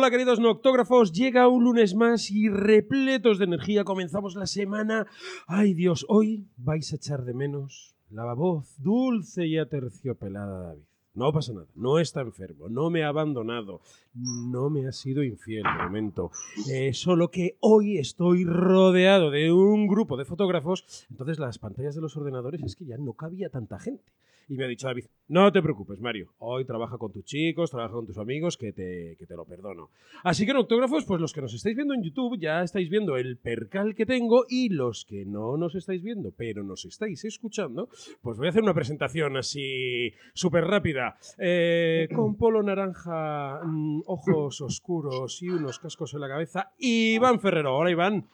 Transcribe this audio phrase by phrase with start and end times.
[0.00, 5.08] Hola queridos noctógrafos, llega un lunes más y repletos de energía comenzamos la semana.
[5.48, 10.84] Ay Dios, hoy vais a echar de menos la voz dulce y aterciopelada de David.
[11.14, 13.80] No pasa nada, no está enfermo, no me ha abandonado,
[14.14, 16.30] no me ha sido infiel de momento.
[16.70, 22.02] Eh, solo que hoy estoy rodeado de un grupo de fotógrafos, entonces las pantallas de
[22.02, 24.12] los ordenadores es que ya no cabía tanta gente.
[24.48, 27.92] Y me ha dicho David, no te preocupes, Mario, hoy trabaja con tus chicos, trabaja
[27.92, 29.90] con tus amigos, que te, que te lo perdono.
[30.24, 33.36] Así que, noctógrafos, pues los que nos estáis viendo en YouTube ya estáis viendo el
[33.36, 37.90] percal que tengo y los que no nos estáis viendo, pero nos estáis escuchando,
[38.22, 41.18] pues voy a hacer una presentación así súper rápida.
[41.36, 46.72] Eh, con polo naranja, mm, ojos oscuros y unos cascos en la cabeza.
[46.78, 47.76] Iván Ferrero.
[47.76, 48.26] Hola, Iván.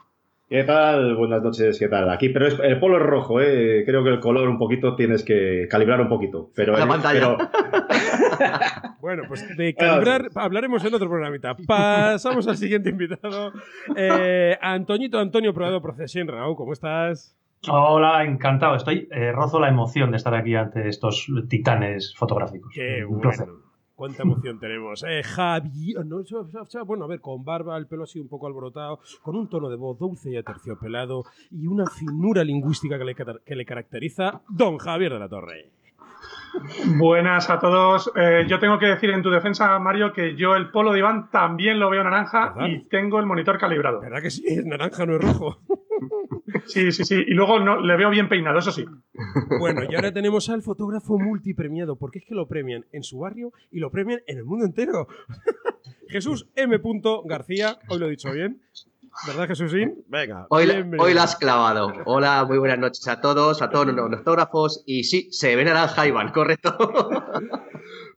[0.49, 1.17] ¿Qué tal?
[1.17, 2.11] Buenas noches, ¿qué tal?
[2.11, 3.83] Aquí, pero es, el polo es rojo, ¿eh?
[3.87, 6.51] Creo que el color un poquito tienes que calibrar un poquito.
[6.55, 7.37] Pero, La pantalla.
[7.37, 7.39] pero-
[9.01, 11.57] Bueno, pues de calibrar hablaremos en otro programita.
[11.67, 13.53] Pasamos al siguiente invitado.
[13.97, 17.37] Eh, Antoñito Antonio Prado Procesión Raúl, ¿cómo estás?
[17.69, 18.77] Hola, encantado.
[18.77, 22.71] Estoy eh, rozo la emoción de estar aquí ante estos titanes fotográficos.
[22.75, 23.47] Qué Un placer.
[23.47, 23.64] bueno.
[23.95, 25.05] Cuánta emoción tenemos.
[25.07, 28.29] Eh, Javi, no, cha- cha- cha- bueno, a ver, con barba, el pelo así un
[28.29, 33.05] poco alborotado, con un tono de voz dulce y aterciopelado y una finura lingüística que
[33.05, 35.71] le, que le caracteriza, don Javier de la Torre.
[36.97, 38.11] Buenas a todos.
[38.17, 41.29] Eh, yo tengo que decir en tu defensa, Mario, que yo el polo de Iván
[41.31, 42.69] también lo veo naranja ¿Verdad?
[42.69, 44.01] y tengo el monitor calibrado.
[44.01, 44.45] ¿Verdad que sí?
[44.47, 45.59] Es naranja, no es rojo.
[46.67, 47.15] Sí, sí, sí.
[47.27, 48.85] Y luego no, le veo bien peinado, eso sí.
[49.59, 53.53] Bueno, y ahora tenemos al fotógrafo multipremiado, porque es que lo premian en su barrio
[53.71, 55.09] y lo premian en el mundo entero.
[56.09, 56.81] Jesús M.
[57.25, 58.61] García, hoy lo he dicho bien.
[59.27, 60.05] ¿Verdad, Jesúsín?
[60.09, 60.47] Venga.
[60.51, 61.93] Hoy, hoy la has clavado.
[62.05, 64.83] Hola, muy buenas noches a todos, a todos los noctógrafos.
[64.87, 66.77] Y sí, se ve naranja, Iván, correcto.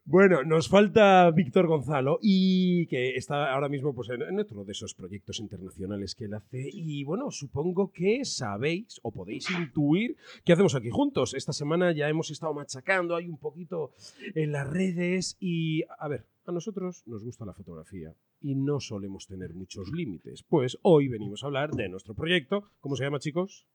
[0.09, 4.93] Bueno, nos falta Víctor Gonzalo y que está ahora mismo pues, en, otro de esos
[4.93, 6.69] proyectos internacionales que él hace.
[6.71, 11.33] Y bueno, supongo que sabéis o podéis intuir qué hacemos aquí juntos.
[11.33, 13.91] Esta semana ya hemos estado machacando, hay un poquito
[14.33, 19.27] en las redes y, a ver, a nosotros nos gusta la fotografía y no solemos
[19.27, 20.41] tener muchos límites.
[20.41, 22.71] Pues hoy venimos a hablar de nuestro proyecto.
[22.79, 23.67] ¿Cómo se llama, chicos?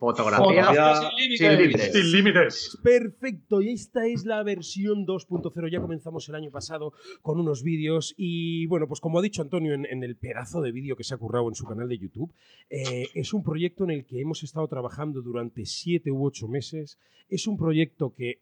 [0.00, 1.92] Fotografía Fotografía sin límites.
[1.92, 2.78] Sin límites.
[2.82, 5.70] Perfecto, y esta es la versión 2.0.
[5.70, 9.74] Ya comenzamos el año pasado con unos vídeos y bueno, pues como ha dicho Antonio
[9.74, 12.32] en, en el pedazo de vídeo que se ha currado en su canal de YouTube,
[12.70, 16.98] eh, es un proyecto en el que hemos estado trabajando durante 7 u 8 meses.
[17.28, 18.40] Es un proyecto que...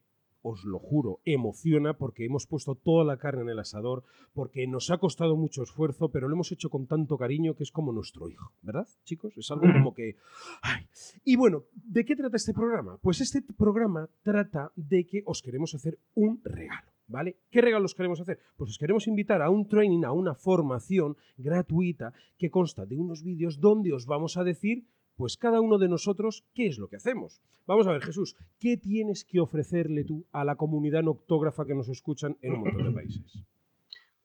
[0.51, 4.91] Os lo juro, emociona porque hemos puesto toda la carne en el asador, porque nos
[4.91, 8.31] ha costado mucho esfuerzo, pero lo hemos hecho con tanto cariño que es como nuestro
[8.31, 9.37] hijo, ¿verdad, chicos?
[9.37, 10.17] Es algo como que...
[10.63, 10.87] ay.
[11.23, 12.97] Y bueno, ¿de qué trata este programa?
[13.03, 16.93] Pues este programa trata de que os queremos hacer un regalo.
[17.11, 17.39] ¿Vale?
[17.51, 18.39] ¿Qué regalos queremos hacer?
[18.59, 23.23] Pues os queremos invitar a un training, a una formación gratuita que consta de unos
[23.23, 24.87] vídeos donde os vamos a decir,
[25.19, 27.43] pues cada uno de nosotros, qué es lo que hacemos.
[27.67, 31.89] Vamos a ver, Jesús, ¿qué tienes que ofrecerle tú a la comunidad noctógrafa que nos
[31.89, 33.43] escuchan en un montón de países?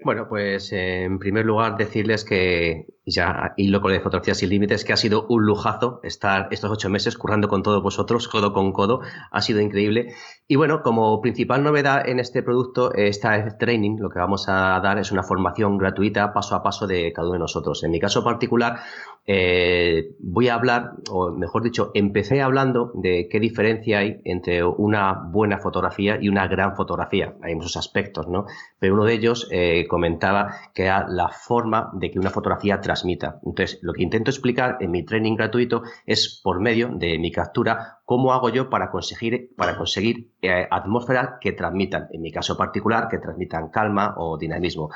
[0.03, 4.49] Bueno, pues eh, en primer lugar decirles que ya hilo con lo de Fotografía Sin
[4.49, 8.53] Límites, que ha sido un lujazo estar estos ocho meses currando con todos vosotros, codo
[8.53, 10.13] con codo, ha sido increíble.
[10.47, 14.99] Y bueno, como principal novedad en este producto, este training, lo que vamos a dar
[14.99, 17.83] es una formación gratuita paso a paso de cada uno de nosotros.
[17.83, 18.79] En mi caso particular,
[19.25, 25.13] eh, voy a hablar, o mejor dicho, empecé hablando de qué diferencia hay entre una
[25.13, 27.35] buena fotografía y una gran fotografía.
[27.41, 28.45] Hay muchos aspectos, ¿no?
[28.79, 33.39] Pero uno de ellos eh, comentaba que era la forma de que una fotografía transmita.
[33.43, 37.99] Entonces, lo que intento explicar en mi training gratuito es por medio de mi captura
[38.05, 43.07] cómo hago yo para conseguir, para conseguir eh, atmósferas que transmitan, en mi caso particular,
[43.09, 44.89] que transmitan calma o dinamismo.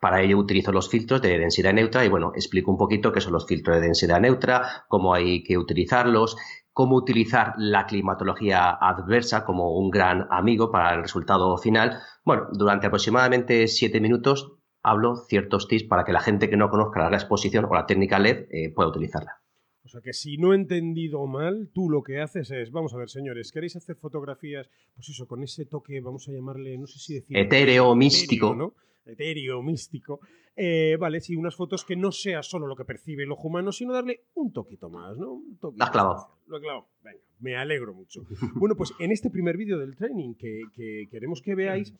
[0.00, 3.32] Para ello utilizo los filtros de densidad neutra y bueno, explico un poquito qué son
[3.32, 6.36] los filtros de densidad neutra, cómo hay que utilizarlos,
[6.72, 12.00] cómo utilizar la climatología adversa como un gran amigo para el resultado final.
[12.24, 17.10] Bueno, durante aproximadamente siete minutos hablo ciertos tips para que la gente que no conozca
[17.10, 19.40] la exposición o la técnica LED eh, pueda utilizarla.
[19.84, 22.98] O sea que si no he entendido mal, tú lo que haces es, vamos a
[22.98, 26.98] ver, señores, ¿queréis hacer fotografías, pues eso, con ese toque, vamos a llamarle, no sé
[26.98, 27.36] si decir...
[27.36, 28.54] Etéreo, místico.
[28.54, 28.74] ¿no?
[29.04, 30.20] Etéreo, místico.
[30.56, 33.72] Eh, vale, sí, unas fotos que no sea solo lo que percibe el ojo humano,
[33.72, 35.32] sino darle un toquito más, ¿no?
[35.32, 36.38] Un toquito Lo has clavado.
[36.46, 36.86] Lo he clavado.
[37.02, 38.24] Venga, me alegro mucho.
[38.54, 41.92] bueno, pues en este primer vídeo del training que, que queremos que veáis,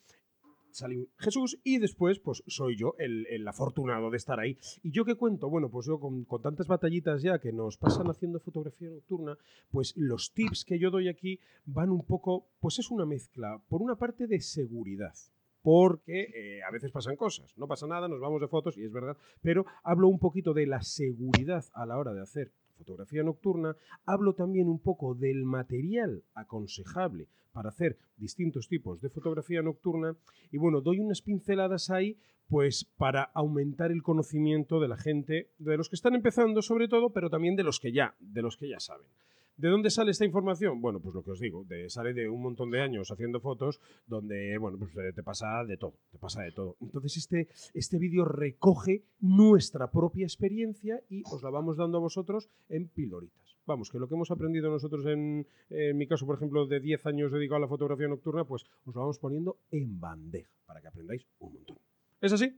[0.75, 4.59] salió Jesús y después pues soy yo el, el afortunado de estar ahí.
[4.83, 5.49] ¿Y yo qué cuento?
[5.49, 9.39] Bueno, pues yo con, con tantas batallitas ya que nos pasan haciendo fotografía nocturna,
[9.71, 13.83] pues los tips que yo doy aquí van un poco, pues es una mezcla, por
[13.83, 15.15] una parte de seguridad,
[15.63, 17.57] porque eh, a veces pasan cosas.
[17.57, 20.67] No pasa nada, nos vamos de fotos y es verdad, pero hablo un poquito de
[20.67, 26.23] la seguridad a la hora de hacer fotografía nocturna, hablo también un poco del material
[26.35, 30.17] aconsejable para hacer distintos tipos de fotografía nocturna
[30.51, 32.19] y bueno, doy unas pinceladas ahí
[32.49, 37.11] pues para aumentar el conocimiento de la gente, de los que están empezando sobre todo,
[37.11, 39.07] pero también de los que ya, de los que ya saben.
[39.57, 40.81] ¿De dónde sale esta información?
[40.81, 43.81] Bueno, pues lo que os digo, de, sale de un montón de años haciendo fotos
[44.07, 46.77] donde, bueno, pues eh, te pasa de todo, te pasa de todo.
[46.81, 52.51] Entonces este, este vídeo recoge nuestra propia experiencia y os la vamos dando a vosotros
[52.69, 53.57] en piloritas.
[53.65, 57.07] Vamos, que lo que hemos aprendido nosotros en, en mi caso, por ejemplo, de 10
[57.07, 60.89] años dedicado a la fotografía nocturna, pues os lo vamos poniendo en bandeja para que
[60.89, 61.79] aprendáis un montón.
[62.21, 62.53] ¿Es así?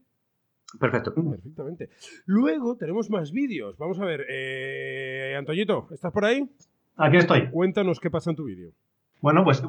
[0.79, 1.13] Perfecto.
[1.13, 1.89] Perfectamente.
[2.25, 3.77] Luego tenemos más vídeos.
[3.77, 6.49] Vamos a ver, eh, Antoñito, ¿estás por ahí?
[6.97, 7.49] Aquí estoy.
[7.49, 8.71] Cuéntanos qué pasa en tu vídeo.
[9.21, 9.63] Bueno, pues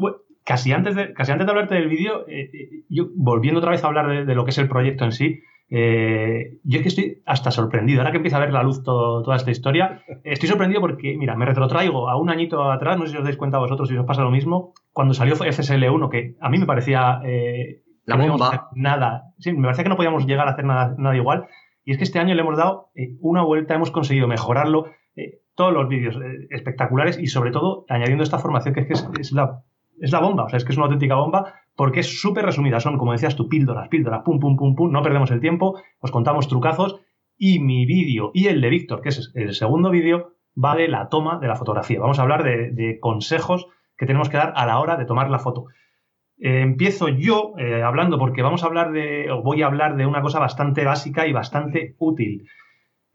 [0.45, 3.85] casi antes de, casi antes de hablarte del vídeo, eh, eh, yo volviendo otra vez
[3.85, 7.23] a hablar de, lo que es el proyecto en sí, eh, yo es que estoy
[7.27, 8.01] hasta sorprendido.
[8.01, 11.45] Ahora que empieza a ver la luz toda esta historia, estoy sorprendido porque, mira, me
[11.45, 14.23] retrotraigo a un añito atrás, no sé si os dais cuenta vosotros si os pasa
[14.23, 17.21] lo mismo, cuando salió FSL1, que a mí me parecía...
[18.07, 18.71] la bomba.
[18.75, 19.35] Nada.
[19.39, 21.47] Sí, me parecía que no podíamos llegar a hacer nada, nada igual.
[21.85, 22.89] Y es que este año le hemos dado
[23.21, 24.87] una vuelta, hemos conseguido mejorarlo
[25.55, 29.33] todos los vídeos eh, espectaculares y sobre todo añadiendo esta formación que es que es,
[29.33, 29.65] la,
[30.01, 32.81] es la bomba, o sea, es que es una auténtica bomba porque es súper resumida,
[32.81, 36.11] son como decías tú, píldoras, píldoras, pum, pum, pum, pum, no perdemos el tiempo, os
[36.11, 37.01] contamos trucazos
[37.37, 40.33] y mi vídeo y el de Víctor, que es el segundo vídeo,
[40.63, 42.01] va de la toma de la fotografía.
[42.01, 43.67] Vamos a hablar de, consejos
[43.97, 45.67] que tenemos que dar a la hora de tomar la foto.
[46.39, 50.07] Eh, empiezo yo eh, hablando porque vamos a hablar de, o voy a hablar de
[50.07, 52.49] una cosa bastante básica y bastante útil.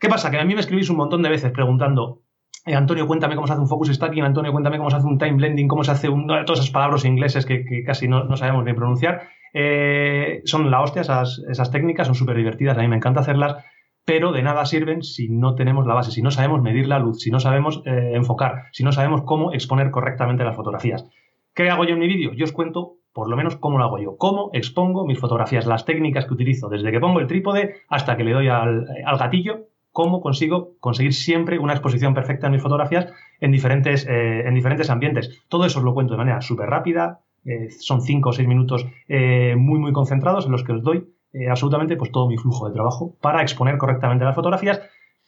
[0.03, 0.29] ¿Qué pasa?
[0.29, 2.23] Que a mí me escribís un montón de veces preguntando,
[2.65, 5.17] eh, Antonio, cuéntame cómo se hace un focus stacking, Antonio, cuéntame cómo se hace un
[5.17, 8.73] time blending, cómo se hace un, todas esas palabras ingleses que, casi no, sabemos ni
[8.73, 9.29] pronunciar.
[9.53, 13.63] Eh, son la hostia esas, técnicas, son súper divertidas, a mí me encanta hacerlas,
[14.03, 17.21] pero de nada sirven si no tenemos la base, si no sabemos medir la luz,
[17.21, 21.09] si no sabemos eh, enfocar, si no sabemos cómo exponer correctamente las fotografías.
[21.55, 22.33] ¿Qué hago yo en mi vídeo?
[22.33, 25.85] Yo os cuento por lo menos cómo lo hago yo, cómo expongo mis fotografías, las
[25.85, 30.19] técnicas que utilizo, desde que pongo el trípode hasta que le doy al gatillo cómo
[30.21, 35.41] consigo conseguir siempre una exposición perfecta en mis fotografías en diferentes, eh, en diferentes ambientes.
[35.47, 38.85] Todo eso os lo cuento de manera súper rápida, eh, son cinco o seis minutos
[39.07, 41.07] eh, muy, muy concentrados en los que os doy
[41.49, 44.81] absolutamente pues, todo mi flujo de trabajo para exponer correctamente las fotografías.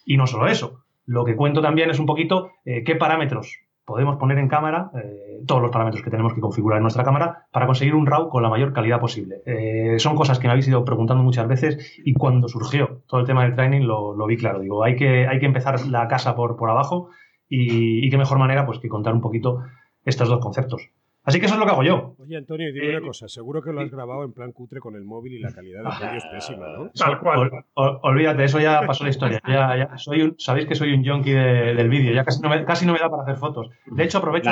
[0.06, 4.38] Y no solo eso, lo que cuento también es un poquito qué parámetros podemos poner
[4.40, 7.96] en cámara eh, todos los parámetros que tenemos que configurar en nuestra cámara para conseguir
[7.96, 9.42] un RAW con la mayor calidad posible.
[9.46, 13.28] Eh, son cosas que me habéis ido preguntando muchas veces y cuando surgió todo el
[13.28, 14.60] tema del training lo, vi claro.
[14.60, 17.10] Digo, hay que, hay que empezar la casa por, por abajo
[17.48, 19.62] y, y qué mejor manera pues que contar un poquito
[20.04, 20.90] estos dos conceptos.
[21.26, 22.16] Así que eso es lo que hago yo.
[22.20, 23.28] Oye, Antonio, dime una eh, cosa.
[23.28, 25.92] Seguro que lo has grabado en plan cutre con el móvil y la calidad del
[25.92, 26.92] vídeo es pésima, ¿no?
[26.92, 27.52] Tal cual.
[27.76, 29.42] olvídate, eso ya pasó la historia.
[29.48, 32.14] Ya, soy un, sabéis que soy un junkie del vídeo.
[32.14, 33.70] Ya casi no, me, casi no me da para hacer fotos.
[33.88, 34.52] De hecho, aprovecho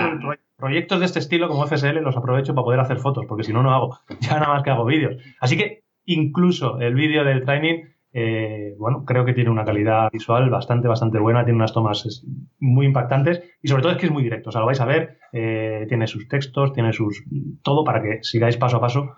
[0.57, 3.61] proyectos de este estilo como FSL, los aprovecho para poder hacer fotos, porque si no,
[3.61, 3.99] no hago.
[4.21, 5.21] Ya nada más que hago vídeos.
[5.39, 10.49] Así que incluso el vídeo del training eh, bueno, creo que tiene una calidad visual
[10.51, 12.23] bastante, bastante buena, tiene unas tomas
[12.59, 14.85] muy impactantes y sobre todo es que es muy directo, o sea, lo vais a
[14.85, 17.23] ver, eh, tiene sus textos, tiene sus
[17.63, 19.15] todo para que sigáis paso a paso,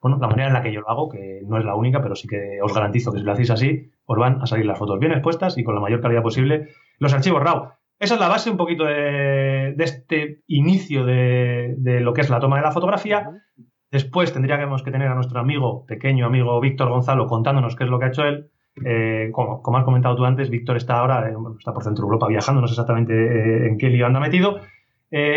[0.00, 2.14] bueno, la manera en la que yo lo hago, que no es la única, pero
[2.14, 5.00] sí que os garantizo que si lo hacéis así, os van a salir las fotos
[5.00, 6.68] bien expuestas y con la mayor calidad posible
[6.98, 7.72] los archivos RAW.
[7.98, 12.38] Esa es la base un poquito de, este inicio de, de, lo que es la
[12.38, 13.30] toma de la fotografía.
[13.90, 17.98] Después tendríamos que tener a nuestro amigo, pequeño amigo Víctor Gonzalo, contándonos qué es lo
[17.98, 18.50] que ha hecho él.
[18.84, 22.60] Eh, como, has comentado tú antes, Víctor está ahora, eh, está por Centro Europa viajando,
[22.60, 24.60] no sé exactamente eh, en qué lío anda metido.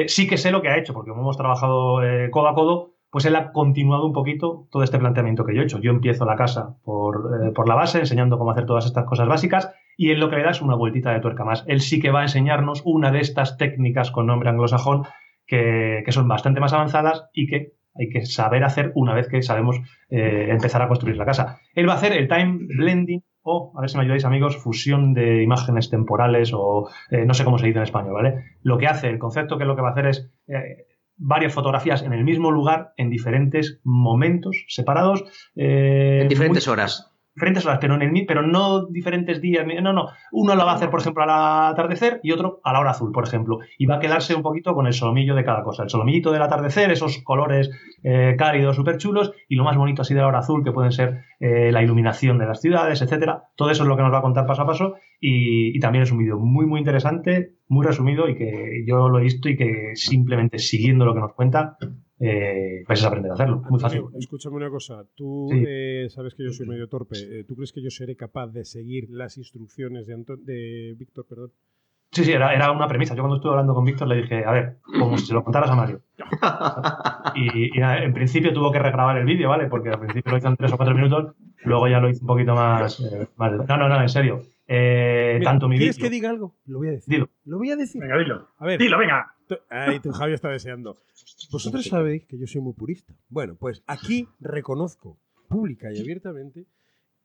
[0.07, 1.99] sí que sé lo que ha hecho, porque como hemos trabajado
[2.31, 5.65] codo a codo, pues él ha continuado un poquito todo este planteamiento que yo he
[5.65, 5.79] hecho.
[5.79, 9.71] Yo empiezo la casa por, por, la base, enseñando cómo hacer todas estas cosas básicas,
[9.97, 11.63] y él lo que le da es una vueltita de tuerca más.
[11.67, 15.03] Él sí que va a enseñarnos una de estas técnicas con nombre anglosajón
[15.47, 19.41] que, que son bastante más avanzadas y que hay que saber hacer una vez que
[19.41, 19.77] sabemos
[20.09, 21.59] eh, empezar a construir la casa.
[21.75, 25.13] Él va a hacer el time blending o, a ver si me ayudáis amigos, fusión
[25.13, 28.55] de imágenes temporales o eh, no sé cómo se dice en español, ¿vale?
[28.61, 30.85] Lo que hace, el concepto que lo que va a hacer es eh,
[31.17, 35.25] varias fotografías en el mismo lugar en diferentes momentos separados.
[35.55, 37.08] en diferentes horas
[37.39, 39.65] diferentes horas, pero, en el, pero no diferentes días.
[39.81, 40.07] No, no.
[40.31, 43.11] Uno lo va a hacer, por ejemplo, al atardecer y otro a la hora azul,
[43.11, 43.59] por ejemplo.
[43.77, 45.83] Y va a quedarse un poquito con el solomillo de cada cosa.
[45.83, 47.71] El solomillito del atardecer, esos colores
[48.03, 50.91] eh, cálidos, súper chulos, y lo más bonito así de la hora azul, que pueden
[50.91, 53.43] ser eh, la iluminación de las ciudades, etcétera.
[53.55, 54.95] Todo eso es lo que nos va a contar paso a paso.
[55.21, 59.19] Y, y también es un vídeo muy, muy interesante, muy resumido y que yo lo
[59.19, 61.77] he visto y que simplemente siguiendo lo que nos cuenta,
[62.19, 63.63] eh, vais a aprender a hacerlo.
[63.69, 64.03] Muy fácil.
[64.17, 65.05] Escúchame una cosa.
[65.15, 65.63] Tú Sí.
[65.67, 67.15] eh, sabes que yo soy medio torpe.
[67.17, 71.25] Eh, ¿Tú crees que yo seré capaz de seguir las instrucciones de, Anto- de Víctor?
[71.29, 71.51] Perdón.
[72.11, 73.13] Sí, sí, era, era una premisa.
[73.13, 75.69] Yo cuando estuve hablando con Víctor le dije, a ver, como si se lo contaras
[75.69, 76.01] a Mario.
[77.35, 79.67] Y, en principio tuvo que regrabar el vídeo, ¿vale?
[79.67, 82.27] Porque al principio lo hizo en tres o cuatro minutos, luego ya lo hizo un
[82.27, 82.99] poquito más...
[82.99, 84.41] eh, más- No, no, no, en serio.
[84.71, 86.55] Eh, Mira, tanto mi ¿Quieres que diga algo?
[86.67, 87.11] Lo voy a decir.
[87.11, 87.29] Dilo.
[87.45, 87.99] Lo voy a decir.
[87.99, 88.49] Venga, dilo.
[88.59, 88.79] A ver.
[88.79, 89.33] Dilo, venga.
[89.67, 90.95] Ay, tu Javi está deseando.
[91.51, 93.15] Vosotros sabéis que yo soy muy purista.
[93.29, 96.67] Bueno, pues aquí reconozco pública y abiertamente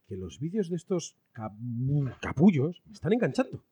[0.08, 1.18] que los vídeos de estos
[2.20, 3.62] capullos me están enganchando.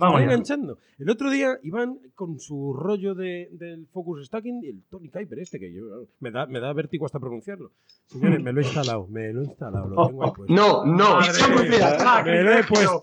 [0.00, 0.78] Vamos enganchando.
[0.98, 5.38] El otro día iban con su rollo de, del focus stacking y el Tony Kuiper
[5.38, 5.82] este que yo
[6.20, 7.70] me da, me da vértigo hasta pronunciarlo.
[8.06, 10.52] Señores, me lo he instalado, me lo he instalado, lo tengo ahí puesto.
[10.54, 11.20] No, no.
[11.20, 13.02] Madre me lo he puesto.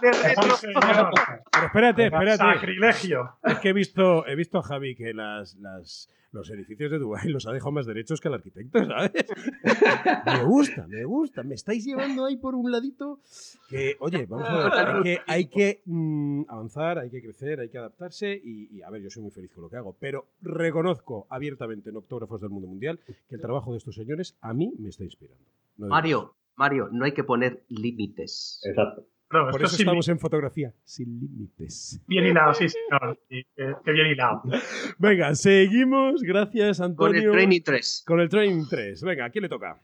[0.00, 2.36] Pero espérate, espérate.
[2.36, 3.30] Sacrilegio.
[3.42, 7.28] Es que he visto, he visto a Javi que las, las- los edificios de Dubái
[7.28, 9.12] los ha dejado más derechos que el arquitecto, ¿sabes?
[10.26, 11.42] me gusta, me gusta.
[11.42, 13.20] Me estáis llevando ahí por un ladito
[13.68, 17.68] que, oye, vamos a ver, hay que, hay que mm, avanzar, hay que crecer, hay
[17.68, 20.26] que adaptarse y, y, a ver, yo soy muy feliz con lo que hago, pero
[20.42, 24.74] reconozco abiertamente en Octógrafos del Mundo Mundial que el trabajo de estos señores a mí
[24.78, 25.44] me está inspirando.
[25.76, 28.60] No Mario, Mario, no hay que poner límites.
[28.64, 29.06] Exacto.
[29.34, 29.50] No.
[29.50, 32.00] Por esto eso estamos en fotografía, sin límites.
[32.06, 33.18] bien hilado, sí, señor.
[33.28, 34.42] Sí, que, que bien hilado.
[34.98, 36.22] Venga, seguimos.
[36.22, 37.30] Gracias, Con Antonio.
[37.30, 38.04] el Training 3.
[38.06, 39.02] Con el Training 3.
[39.02, 39.76] Venga, ¿a quién le toca?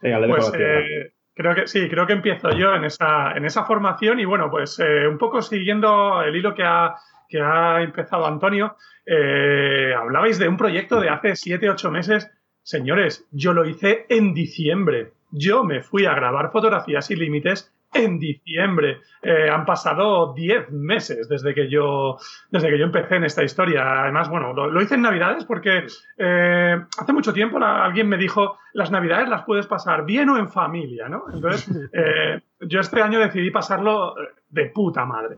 [0.00, 3.64] Venga, le Pues eh, creo que sí, creo que empiezo yo en esa, en esa
[3.64, 6.94] formación y bueno, pues eh, un poco siguiendo el hilo que ha,
[7.28, 12.30] que ha empezado Antonio, eh, hablabais de un proyecto de hace 7, 8 meses.
[12.62, 15.12] Señores, yo lo hice en diciembre.
[15.30, 19.00] Yo me fui a grabar fotografías sin límites en diciembre.
[19.22, 22.16] Eh, han pasado 10 meses desde que yo
[22.50, 24.02] desde que yo empecé en esta historia.
[24.02, 25.86] Además, bueno, lo, lo hice en Navidades porque
[26.18, 30.38] eh, hace mucho tiempo la- alguien me dijo, las Navidades las puedes pasar bien o
[30.38, 31.24] en familia, ¿no?
[31.32, 34.14] Entonces, eh, yo este año decidí pasarlo
[34.48, 35.36] de puta madre.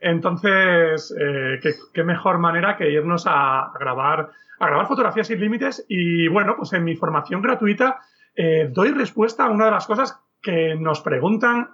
[0.00, 1.14] Entonces,
[1.62, 6.26] ¿qué, qué mejor manera que irnos a, a grabar a grabar fotografías sin límites y
[6.26, 8.00] bueno, pues en mi formación gratuita
[8.34, 11.70] eh, doy respuesta a una de las cosas que nos preguntan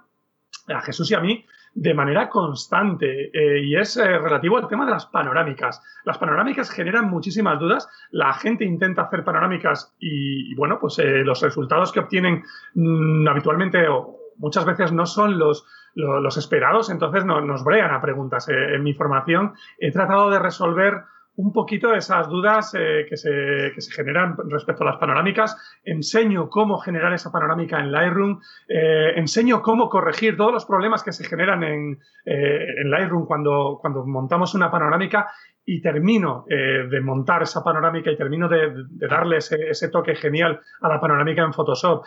[0.67, 1.45] a Jesús y a mí
[1.77, 5.83] de manera constante eh, y es eh, relativo al tema de las panorámicas.
[6.05, 11.41] Las panorámicas generan muchísimas dudas, la gente intenta hacer panorámicas y, bueno, pues eh, los
[11.41, 12.43] resultados que obtienen
[12.75, 17.93] mm, habitualmente o muchas veces no son los, lo- los esperados, entonces no- nos bregan
[17.93, 18.47] a preguntas.
[18.47, 21.03] En mi formación he tratado de resolver
[21.37, 25.57] un poquito esas dudas eh, que, se, que se generan respecto a las panorámicas.
[25.83, 28.39] Enseño cómo generar esa panorámica en Lightroom.
[28.67, 33.77] eh, enseño cómo corregir todos los problemas que se generan en, eh, en Lightroom cuando,
[33.81, 35.27] cuando montamos una panorámica
[35.65, 40.15] y termino eh, de montar esa panorámica y termino de, de darle ese, ese toque
[40.15, 42.05] genial a la panorámica en Photoshop.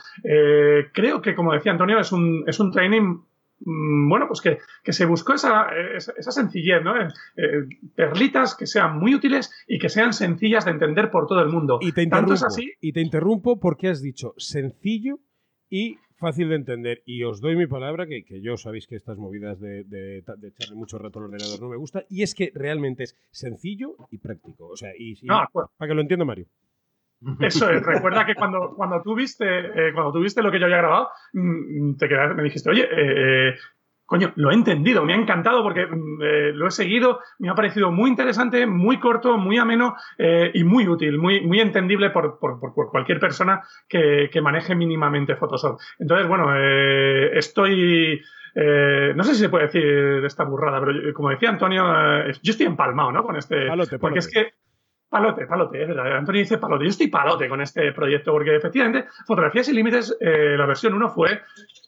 [0.92, 3.18] Creo que, como decía Antonio, es un, es un training
[3.60, 6.96] bueno, pues que, que se buscó esa, esa, esa sencillez, ¿no?
[7.00, 11.40] Eh, eh, perlitas que sean muy útiles y que sean sencillas de entender por todo
[11.40, 11.78] el mundo.
[11.80, 12.34] Y te Tanto interrumpo.
[12.34, 15.18] es así Y te interrumpo porque has dicho sencillo
[15.70, 17.02] y fácil de entender.
[17.04, 20.48] Y os doy mi palabra que, que yo sabéis que estas movidas de, de, de
[20.48, 22.04] echarle mucho rato al ordenador no me gusta.
[22.08, 24.66] Y es que realmente es sencillo y práctico.
[24.68, 25.42] O sea, y, y- No,
[25.76, 26.46] para que lo entienda Mario.
[27.40, 30.66] Eso es, recuerda que cuando, cuando, tú viste, eh, cuando tú viste lo que yo
[30.66, 33.54] había grabado, mm, te quedaste, me dijiste, oye, eh,
[34.06, 37.54] coño, lo he entendido, me ha encantado porque mm, eh, lo he seguido, me ha
[37.54, 42.38] parecido muy interesante, muy corto, muy ameno eh, y muy útil, muy, muy entendible por,
[42.38, 45.78] por- por- cualquier persona que, que maneje mínimamente Photoshop.
[45.98, 48.22] Entonces, bueno, eh, estoy...
[48.54, 51.84] eh, no sé si se puede decir esta burrada, pero yo- como decía Antonio,
[52.28, 53.22] eh, yo estoy empalmado ¿no?
[53.24, 53.66] con este...
[53.98, 54.52] Porque es que
[55.08, 56.16] Palote, palote, es verdad.
[56.18, 56.84] Antonio dice palote.
[56.84, 61.08] Yo estoy palote con este proyecto porque efectivamente Fotografías sin Límites, eh, la versión 1
[61.08, 61.40] fue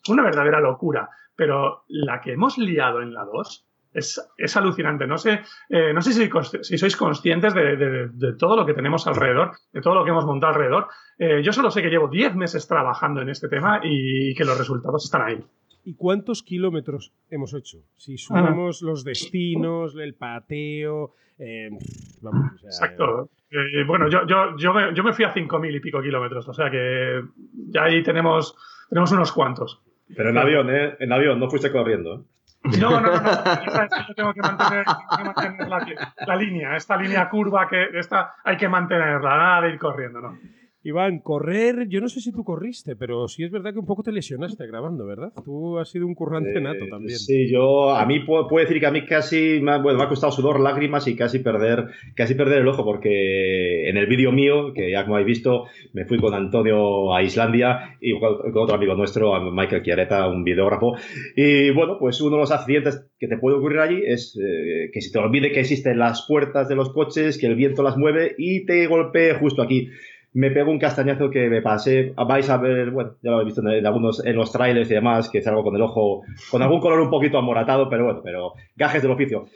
[0.09, 5.07] una verdadera locura, pero la que hemos liado en la 2 es, es alucinante.
[5.07, 6.31] No sé, eh, no sé si,
[6.63, 10.11] si sois conscientes de, de- de todo lo que tenemos alrededor, de todo lo que
[10.11, 10.87] hemos montado alrededor.
[11.19, 14.57] Eh, yo solo sé que llevo 10 meses trabajando en este tema y que los
[14.57, 15.45] resultados están ahí.
[15.85, 17.79] ¿Y cuántos kilómetros hemos hecho?
[17.97, 21.15] Si sumamos los destinos, el pateo.
[21.39, 21.71] eh,
[22.21, 23.31] vamos, o sea, Exacto.
[23.51, 26.55] Eh, bueno, yo, yo, yo, me, yo me fui a 5.000 y pico kilómetros, o
[26.55, 27.21] sea que
[27.71, 28.55] ya ahí tenemos,
[28.89, 29.81] tenemos unos cuantos.
[30.15, 30.97] Pero en avión, ¿eh?
[31.01, 32.15] En avión, no fuiste corriendo.
[32.15, 32.79] ¿eh?
[32.79, 34.07] No, no, no, no.
[34.09, 38.35] Yo tengo que mantener, tengo que mantener la, la línea, esta línea curva que esta
[38.45, 40.39] hay que mantenerla, nada de ir corriendo, ¿no?
[40.83, 44.03] Iván, correr, yo no sé si tú corriste, pero sí es verdad que un poco
[44.03, 45.31] te lesionaste grabando, ¿verdad?
[45.45, 47.19] Tú has sido un currante Eh, nato también.
[47.19, 50.05] Sí, yo, a mí puedo, puedo decir que a mí casi me ha, bueno, me
[50.05, 54.33] ha costado sudor, lágrimas y casi perder, casi perder el ojo, porque en el vídeo
[54.33, 58.63] mío, que ya como habéis visto, me fui con Antonio a Islandia y con, con
[58.63, 60.95] otro amigo nuestro, Michael Chiareta, un videógrafo.
[61.37, 65.03] Y bueno, pues uno de los accidentes que te puede ocurrir allí es eh, que
[65.03, 68.35] se te olvide que existen las puertas de los coches, que el viento las mueve
[68.39, 69.91] y te golpee justo aquí
[70.33, 72.13] me pego un castañazo que me pasé.
[72.17, 75.29] Vais a ver, bueno, ya lo habéis visto en, algunos, en los trailers y demás,
[75.29, 79.03] que salgo con el ojo, con algún color un poquito amoratado, pero bueno, pero gajes
[79.03, 79.47] del oficio.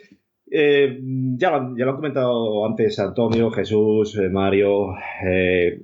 [0.51, 0.99] Eh,
[1.37, 4.93] ya, lo, ya lo han comentado antes Antonio, Jesús, eh, Mario.
[5.25, 5.81] eh,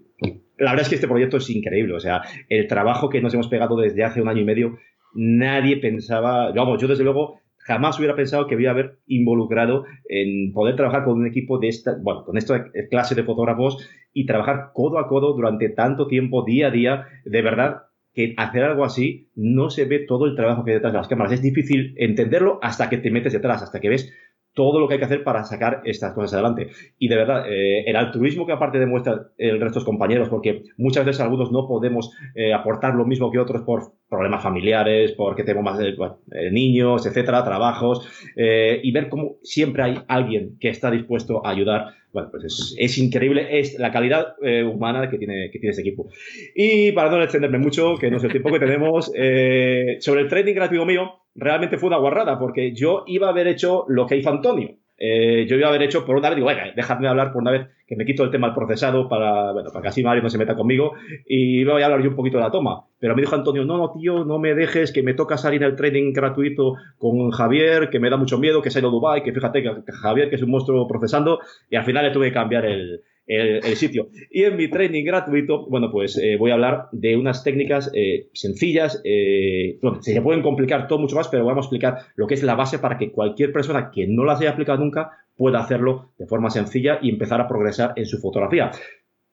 [0.58, 1.96] la verdad es que este proyecto es increíble.
[1.96, 4.78] O sea, el trabajo que nos hemos pegado desde hace un año y medio,
[5.16, 7.41] nadie pensaba, vamos, yo desde luego
[7.72, 11.70] jamás hubiera pensado que iba a haber involucrado en poder trabajar con un equipo de
[11.70, 13.78] esta, bueno, con esta clase de fotógrafos
[14.14, 18.64] y trabajar codo a codo durante tanto tiempo, día a día, de verdad que hacer
[18.64, 21.32] algo así no se ve todo el trabajo que hay detrás de las cámaras.
[21.32, 24.14] Es difícil entenderlo hasta que te metes detrás, hasta que ves
[24.54, 26.70] todo lo que hay que hacer para sacar estas cosas adelante.
[26.98, 31.06] Y de verdad, eh, el altruismo que aparte demuestra el resto de compañeros, porque muchas
[31.06, 35.64] veces algunos no podemos eh, aportar lo mismo que otros por problemas familiares, porque tenemos
[35.64, 41.52] más eh, niños, etcétera, trabajos, y ver cómo siempre hay alguien que está dispuesto a
[41.52, 45.82] ayudar bueno, pues es, increíble es la calidad eh, humana que tiene, que tiene este
[45.82, 46.10] equipo.
[46.56, 50.28] Y para no extenderme mucho, que no es el tiempo que tenemos, eh, sobre el
[50.28, 54.18] training gratuito mío, realmente fue una guarrada, porque yo iba a haber hecho lo que
[54.18, 54.78] hizo Antonio.
[55.04, 57.50] Eh, yo iba a haber hecho por una vez, digo, venga, dejadme hablar por una
[57.50, 60.30] vez, que me quito el tema del procesado para, bueno, para que así Mario no
[60.30, 60.94] se meta conmigo,
[61.26, 62.86] y voy a hablar yo un poquito de la toma.
[63.00, 65.76] Pero me dijo Antonio, no, no, tío, no me dejes, que me toca salir el
[65.76, 69.24] training gratuito con Javier, que me da mucho miedo, que se ha ido a Dubai,
[69.24, 72.34] que fíjate que Javier, que es un monstruo procesando, y al final le tuve que
[72.34, 74.10] cambiar el, el, sitio.
[74.30, 78.28] Y en mi training gratuito, bueno, pues eh, voy a hablar de unas técnicas eh,
[78.34, 82.44] sencillas, eh, se pueden complicar todo mucho más, pero vamos a explicar lo que es
[82.44, 86.28] la base para que cualquier persona que no las haya aplicado nunca pueda hacerlo de
[86.28, 88.72] forma sencilla y empezar a progresar en su fotografía.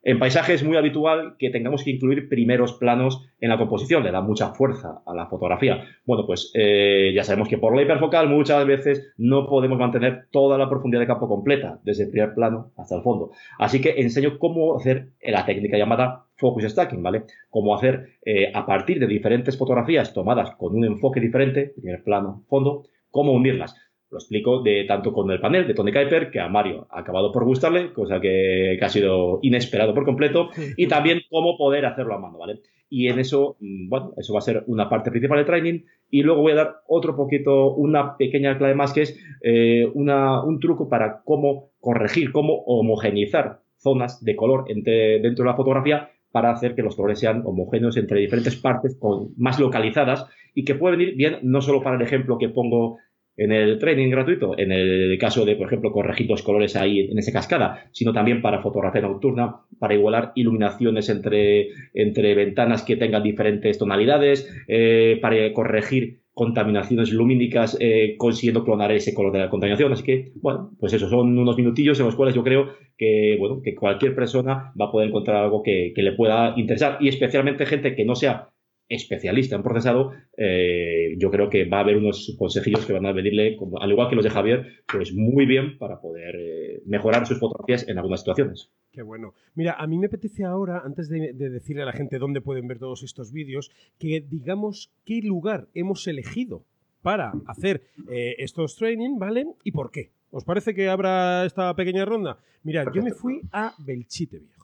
[0.09, 4.11] En paisaje es muy habitual que tengamos que incluir primeros planos en la composición, le
[4.11, 5.85] da mucha fuerza a la fotografía.
[6.07, 10.57] Bueno, pues eh, ya sabemos que por la hiperfocal muchas veces no podemos mantener toda
[10.57, 13.33] la profundidad de campo completa, desde el primer plano hasta el fondo.
[13.59, 17.25] Así que enseño cómo hacer la técnica llamada focus stacking, ¿vale?
[17.51, 22.45] Cómo hacer eh, a partir de diferentes fotografías tomadas con un enfoque diferente, primer plano,
[22.49, 23.75] fondo, cómo unirlas.
[24.11, 27.31] Lo explico de tanto con el panel de Tony Kuiper, que a Mario ha acabado
[27.31, 32.15] por gustarle, cosa que, que, ha sido inesperado por completo, y también cómo poder hacerlo
[32.15, 32.61] a mano, ¿vale?
[32.91, 36.41] Y en eso, bueno, eso va a ser una parte principal del training, y luego
[36.41, 40.89] voy a dar otro poquito, una pequeña clave más, que es eh, una, un truco
[40.89, 46.75] para cómo corregir, cómo homogeneizar zonas de color entre, dentro de la fotografía para hacer
[46.75, 51.15] que los colores sean homogéneos entre diferentes partes, con, más localizadas, y que puede venir
[51.15, 52.99] bien no solo para el ejemplo que pongo
[53.39, 57.19] en el training gratuito, en el caso de, por ejemplo, corregir los colores ahí en
[57.19, 63.23] esa cascada, sino también para fotografía nocturna, para igualar iluminaciones entre, entre ventanas que tengan
[63.23, 69.93] diferentes tonalidades, eh, para corregir contaminaciones lumínicas eh, consiguiendo clonar ese color de la contaminación.
[69.93, 73.61] Así que, bueno, pues eso, son unos minutillos en los cuales yo creo que, bueno,
[73.63, 77.67] que cualquier persona va a poder encontrar algo que, que le pueda interesar y especialmente
[77.67, 78.51] gente que no sea
[78.89, 83.13] especialista en procesado, eh, yo creo que va a haber unos consejillos que van a
[83.13, 87.27] venirle, como, al igual que los de Javier, pues muy bien para poder eh, mejorar
[87.27, 88.71] sus fotografías en algunas situaciones.
[88.93, 89.35] Qué bueno.
[89.55, 92.67] Mira, a mí me apetece ahora, antes de, de decirle a la gente dónde pueden
[92.67, 96.65] ver todos estos vídeos, que digamos qué lugar hemos elegido
[97.03, 99.47] para hacer eh, estos training, ¿vale?
[99.65, 100.11] ¿Y por qué?
[100.31, 102.39] ¿Os parece que habrá esta pequeña ronda?
[102.63, 104.58] Mira, yo me fui a Belchite, viejo.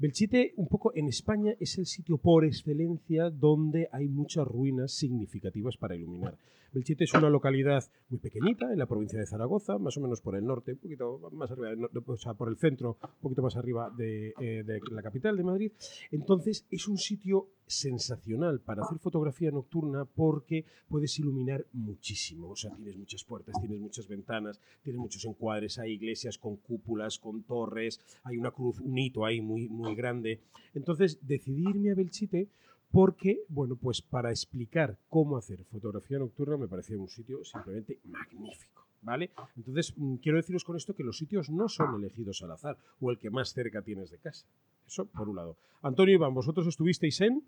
[0.00, 5.76] Belchite, un poco en España, es el sitio por excelencia donde hay muchas ruinas significativas
[5.76, 6.38] para iluminar.
[6.72, 10.36] Belchite es una localidad muy pequeñita en la provincia de Zaragoza, más o menos por
[10.36, 13.90] el norte, un poquito más arriba, o sea, por el centro, un poquito más arriba
[13.90, 15.72] de, eh, de la capital de Madrid.
[16.10, 22.50] Entonces, es un sitio sensacional para hacer fotografía nocturna porque puedes iluminar muchísimo.
[22.50, 27.18] O sea, tienes muchas puertas, tienes muchas ventanas, tienes muchos encuadres, hay iglesias con cúpulas,
[27.18, 30.40] con torres, hay una cruz, un hito ahí muy, muy grande.
[30.74, 32.48] Entonces, decidí irme a Belchite
[32.90, 38.86] porque, bueno, pues para explicar cómo hacer fotografía nocturna me parecía un sitio simplemente magnífico.
[39.02, 39.30] ¿Vale?
[39.56, 43.18] Entonces, quiero deciros con esto que los sitios no son elegidos al azar o el
[43.18, 44.46] que más cerca tienes de casa.
[44.86, 45.56] Eso por un lado.
[45.80, 47.42] Antonio Iván, vosotros estuvisteis en.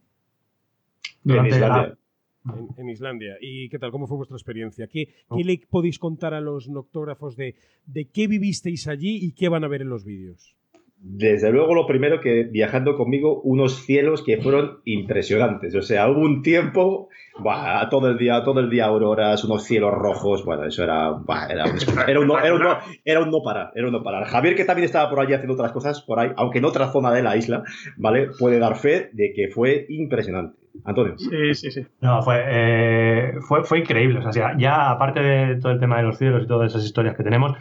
[1.27, 1.99] En Islandia.
[2.47, 3.37] En, en, Islandia.
[3.39, 3.91] ¿Y qué tal?
[3.91, 4.87] ¿Cómo fue vuestra experiencia?
[4.87, 9.51] ¿Qué, qué le podéis contar a los noctógrafos de, de qué vivisteis allí y qué
[9.51, 10.57] van a ver en los vídeos?
[11.05, 15.75] Desde luego, lo primero que viajando conmigo, unos cielos que fueron impresionantes.
[15.75, 17.09] O sea, hubo un tiempo,
[17.43, 21.49] bah, todo el día, todo el día auroras, unos cielos rojos, bueno, eso era, bah,
[21.51, 21.77] era, un,
[22.09, 24.27] era, un no, era, un no, era un no parar, era un no parar.
[24.27, 27.11] Javier, que también estaba por allí haciendo otras cosas, por ahí, aunque en otra zona
[27.11, 27.65] de la isla,
[27.97, 28.29] ¿vale?
[28.39, 30.57] Puede dar fe de que fue impresionante.
[30.85, 31.19] Antonio.
[31.19, 31.87] Sí, sí, sí.
[32.01, 34.21] No, fue, eh, fue, fue increíble.
[34.21, 37.17] O sea, ya aparte de todo el tema de los cielos y todas esas historias
[37.17, 37.57] que tenemos,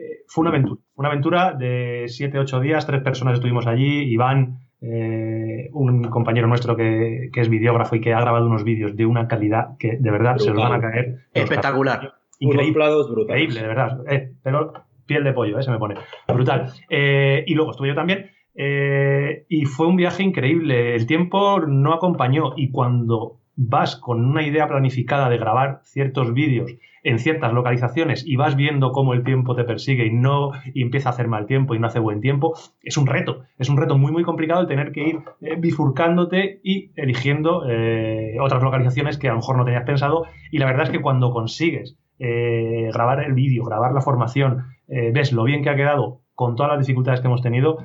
[0.00, 0.80] eh, fue una aventura.
[0.94, 4.10] Una aventura de 7, 8 días, tres personas estuvimos allí.
[4.10, 8.96] Iván, eh, un compañero nuestro que, que, es videógrafo y que ha grabado unos vídeos
[8.96, 10.40] de una calidad que de verdad Brutal.
[10.40, 11.18] se os van a caer.
[11.34, 12.14] Espectacular.
[12.38, 12.84] Increíble,
[13.22, 13.98] increíble, de verdad.
[14.08, 14.72] Eh, pero
[15.04, 15.96] piel de pollo, eh, se me pone.
[16.28, 16.72] Brutal.
[16.88, 18.30] Y luego estuve yo también.
[18.54, 20.94] Y fue un viaje increíble.
[20.94, 26.72] El tiempo no acompañó y cuando vas con una idea planificada de grabar ciertos vídeos
[27.02, 31.12] en ciertas localizaciones y vas viendo cómo el tiempo te persigue y no empieza a
[31.12, 33.44] hacer mal tiempo y no hace buen tiempo, es un reto.
[33.58, 38.36] Es un reto muy muy complicado el tener que ir eh, bifurcándote y eligiendo eh,
[38.40, 40.26] otras localizaciones que a lo mejor no tenías pensado.
[40.50, 45.32] Y la verdad es que cuando consigues eh, grabar el vídeo, grabar la formación, ves
[45.32, 47.78] lo bien que ha quedado con todas las dificultades que hemos tenido,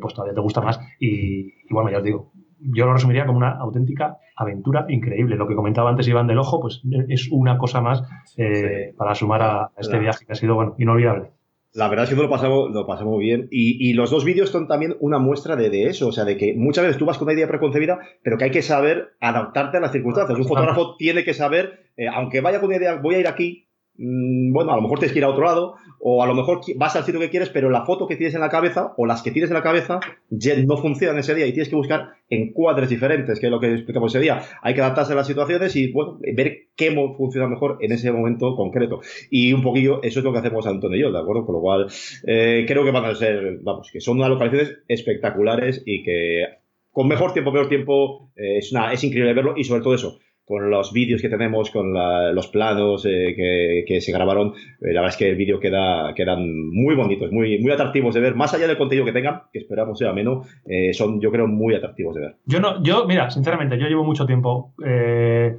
[0.00, 0.80] pues todavía te gusta más.
[0.98, 5.36] Y bueno, ya os digo, yo lo resumiría como una auténtica aventura increíble.
[5.36, 8.02] Lo que comentaba antes Iván del Ojo, pues es una cosa más
[8.36, 8.96] eh, sí.
[8.96, 11.30] para sumar a este viaje que ha sido bueno, inolvidable.
[11.76, 13.48] La verdad es que lo pasamos, lo pasamos bien.
[13.50, 16.08] Y, y los dos vídeos son también una muestra de, de, eso.
[16.08, 18.50] O sea, de que muchas veces tú vas con una idea preconcebida, pero que hay
[18.50, 20.38] que saber adaptarte a las circunstancias.
[20.38, 23.65] Un fotógrafo tiene que saber, eh, aunque vaya con una idea, voy a ir aquí,
[23.98, 26.96] bueno, a lo mejor tienes que ir a otro lado, o a lo mejor vas
[26.96, 29.30] al sitio que quieres, pero la foto que tienes en la cabeza, o las que
[29.30, 33.46] tienes en la cabeza, no funcionan ese día y tienes que buscar encuadres diferentes, que
[33.46, 34.42] es lo que explicamos ese día.
[34.62, 38.54] Hay que adaptarse a las situaciones y, bueno, ver qué funciona mejor en ese momento
[38.56, 39.00] concreto.
[39.30, 41.46] Y un poquillo, eso es lo que hacemos Antonio y yo, ¿de acuerdo?
[41.46, 41.86] Con lo cual,
[42.26, 46.44] eh, creo que van a ser, vamos, que son unas localizaciones espectaculares y que
[46.90, 50.18] con mejor tiempo, peor tiempo, eh, es, una, es increíble verlo y sobre todo eso
[50.46, 54.92] con los vídeos que tenemos, con la, los planos eh, que, que, se grabaron, eh,
[54.92, 58.36] la verdad es que el vídeo queda, quedan muy bonitos, muy, muy atractivos de ver,
[58.36, 61.74] más allá del contenido que tengan, que esperamos sea ameno, eh, son yo creo muy
[61.74, 62.36] atractivos de ver.
[62.46, 65.56] Yo no, yo, mira, sinceramente, yo llevo mucho tiempo eh,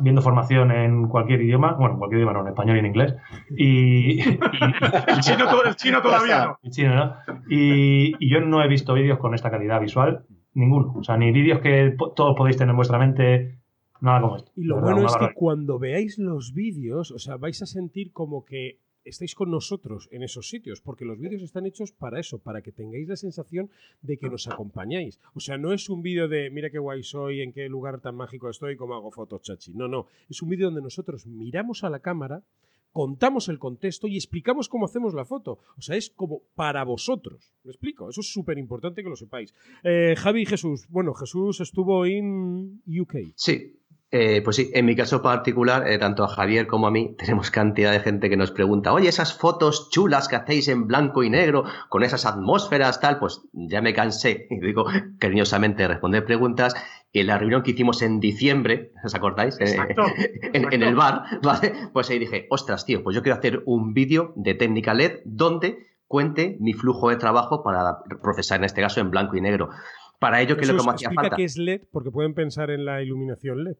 [0.00, 3.14] viendo formación en cualquier idioma, bueno, en cualquier idioma no, en español y en inglés,
[3.56, 4.20] y...
[4.20, 6.58] y el, chino, el, chino, todavía no.
[6.62, 7.16] El chino, ¿no?
[7.48, 11.32] Y, y yo no he visto vídeos con esta calidad visual, ninguno, o sea, ni
[11.32, 13.60] vídeos que todos podéis tener en vuestra mente
[14.00, 14.52] Nada como esto.
[14.56, 18.12] Y lo verdad, bueno es que cuando veáis los vídeos, o sea, vais a sentir
[18.12, 22.38] como que estáis con nosotros en esos sitios, porque los vídeos están hechos para eso,
[22.38, 23.70] para que tengáis la sensación
[24.02, 25.20] de que nos acompañáis.
[25.34, 28.16] O sea, no es un vídeo de mira qué guay soy, en qué lugar tan
[28.16, 29.72] mágico estoy, cómo hago fotos chachi.
[29.74, 30.06] No, no.
[30.28, 32.42] Es un vídeo donde nosotros miramos a la cámara,
[32.90, 35.58] contamos el contexto y explicamos cómo hacemos la foto.
[35.76, 37.52] O sea, es como para vosotros.
[37.62, 38.10] ¿Me explico?
[38.10, 39.54] Eso es súper importante que lo sepáis.
[39.84, 40.86] Eh, Javi y Jesús.
[40.88, 43.16] Bueno, Jesús estuvo en UK.
[43.34, 43.76] Sí,
[44.12, 47.50] eh, pues sí, en mi caso particular, eh, tanto a Javier como a mí, tenemos
[47.50, 51.30] cantidad de gente que nos pregunta, oye, esas fotos chulas que hacéis en blanco y
[51.30, 54.86] negro, con esas atmósferas, tal, pues ya me cansé, y digo
[55.18, 56.74] cariñosamente, de responder preguntas.
[57.12, 59.58] Y en la reunión que hicimos en diciembre, ¿os acordáis?
[59.60, 61.72] Exacto, eh, en, en, el bar, ¿vale?
[61.92, 65.78] Pues ahí dije, ostras, tío, pues yo quiero hacer un vídeo de técnica LED donde
[66.06, 69.70] cuente mi flujo de trabajo para procesar, en este caso, en blanco y negro.
[70.18, 71.36] Para ello, ¿qué es lo que me hacía falta?
[71.36, 73.76] qué es LED, porque pueden pensar en la iluminación LED.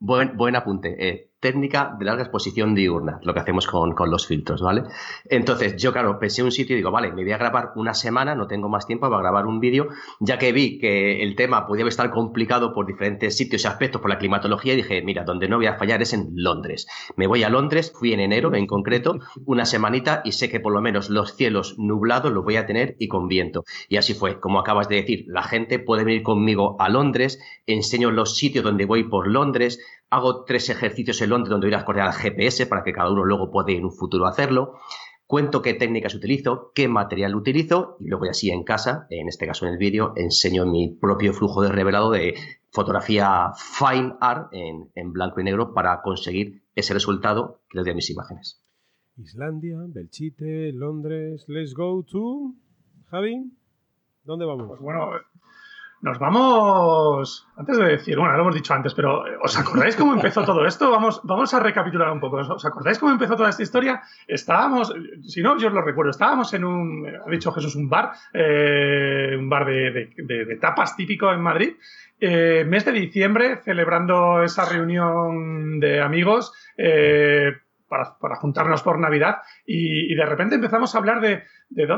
[0.00, 0.88] Buen, buen apunte.
[1.08, 4.84] Eh, técnica de larga exposición diurna, lo que hacemos con, con, los filtros, ¿vale?
[5.28, 7.94] Entonces, yo, claro, pensé en un sitio y digo, vale, me voy a grabar una
[7.94, 11.66] semana, no tengo más tiempo para grabar un vídeo, ya que vi que el tema
[11.66, 15.48] podía estar complicado por diferentes sitios y aspectos, por la climatología, y dije, mira, donde
[15.48, 16.88] no voy a fallar es en Londres.
[17.16, 20.72] Me voy a Londres, fui en enero en concreto, una semanita, y sé que por
[20.72, 23.64] lo menos los cielos nublados los voy a tener y con viento.
[23.88, 28.10] Y así fue, como acabas de decir, la gente puede venir conmigo a Londres, enseño
[28.10, 29.78] los sitios donde voy por Londres,
[30.10, 33.24] hago tres ejercicios en Londres donde irás a correr al GPS para que cada uno
[33.24, 34.74] luego pueda en un futuro hacerlo.
[35.26, 39.46] Cuento qué técnicas utilizo, qué material utilizo y luego ya así en casa, en este
[39.46, 42.34] caso en el vídeo, enseño mi propio flujo de revelado de
[42.70, 47.92] fotografía fine art en, en blanco y negro para conseguir ese resultado que les doy
[47.92, 48.62] a mis imágenes.
[49.18, 52.54] Islandia, Belchite, Londres, let's go to...
[53.10, 53.52] Javi,
[54.24, 54.68] ¿dónde vamos?
[54.68, 55.10] Pues bueno,
[56.00, 60.44] nos vamos, antes de decir, bueno, lo hemos dicho antes, pero ¿os acordáis cómo empezó
[60.44, 60.90] todo esto?
[60.90, 62.36] Vamos, vamos a recapitular un poco.
[62.36, 64.02] ¿Os acordáis cómo empezó toda esta historia?
[64.26, 64.94] Estábamos,
[65.26, 69.34] si no, yo os lo recuerdo, estábamos en un, ha dicho Jesús, un bar, eh,
[69.36, 71.74] un bar de, de, tapas típico en Madrid.
[72.20, 77.52] Eh, mes de diciembre, celebrando esa reunión de amigos, eh,
[77.88, 81.42] para, juntarnos por Navidad y, de repente empezamos a hablar de,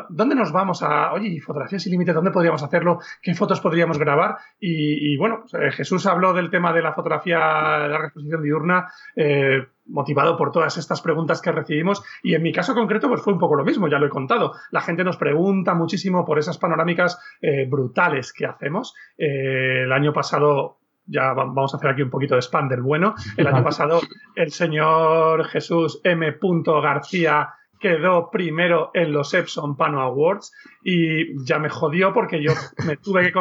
[0.08, 4.36] dónde nos vamos a, oye, fotografías sin límites, dónde podríamos hacerlo, qué fotos podríamos grabar.
[4.60, 7.38] Y, bueno, pues, eh, Jesús habló del tema de la fotografía,
[7.82, 8.88] de la exposición diurna.
[9.16, 13.32] Eh, motivado por todas estas preguntas que recibimos y en mi caso concreto pues fue
[13.32, 14.52] un poco lo mismo, ya lo he contado.
[14.70, 18.94] La gente nos pregunta muchísimo por esas panorámicas eh, brutales que hacemos.
[19.18, 23.14] el año pasado ya vamos a hacer aquí un poquito de spam del bueno.
[23.36, 24.00] El año pasado
[24.34, 26.36] el señor Jesús M.
[26.82, 30.52] García quedó primero en los Epson Pano Awards
[30.84, 32.52] y ya me jodió porque yo
[32.86, 33.32] me tuve que,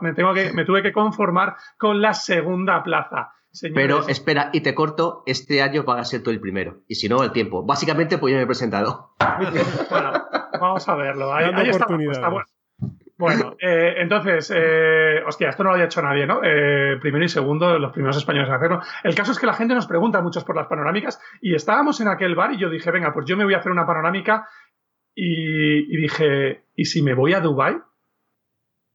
[0.00, 3.32] me tengo que, me tuve que conformar con la segunda plaza.
[3.72, 6.82] Pero espera, y te corto, este año va a ser tú el primero.
[6.88, 7.64] Y si no, el tiempo.
[7.64, 9.14] Básicamente, pues yo me he presentado.
[9.90, 10.12] bueno,
[10.60, 11.32] vamos a verlo.
[11.32, 12.44] Ahí, está, bueno,
[13.60, 16.40] eh, entonces, eh, hostia, esto no lo había hecho nadie, ¿no?
[16.42, 18.80] Eh, primero y segundo, los primeros españoles en hacerlo.
[19.02, 22.08] El caso es que la gente nos pregunta muchos por las panorámicas y estábamos en
[22.08, 24.48] aquel bar y yo dije, venga, pues yo me voy a hacer una panorámica
[25.14, 27.76] y, dije, ¿y si me voy a Dubai?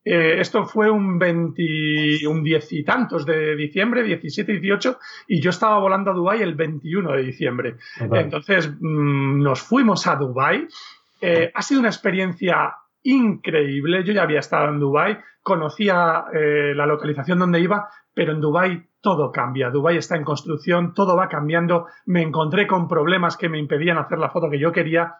[0.02, 5.78] esto fue un 20, un diez y tantos de diciembre, 17, 18, y yo estaba
[5.78, 7.76] volando a Dubai el 21 de diciembre.
[8.00, 10.68] Entonces mm, nos fuimos a Dubai.
[11.54, 14.04] ha sido una experiencia increíble.
[14.04, 18.90] Yo ya había estado en Dubai, conocía eh, la localización donde iba, pero en Dubai
[19.02, 19.70] todo cambia.
[19.70, 21.88] Dubai está en construcción, todo va cambiando.
[22.06, 25.16] Me encontré con problemas que me impedían hacer la foto que yo quería.